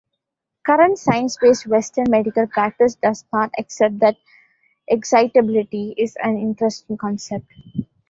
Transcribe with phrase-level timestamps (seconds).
[0.65, 4.17] Current science-based Western medical practice does not accept that
[4.87, 7.53] excitability is an interesting concept.